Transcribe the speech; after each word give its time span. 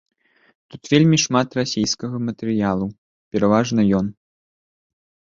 Тут 0.75 0.81
вельмі 0.93 1.17
шмат 1.25 1.57
расійскага 1.59 2.21
матэрыялу, 2.29 2.87
пераважна 3.37 3.85
ён. 3.99 4.05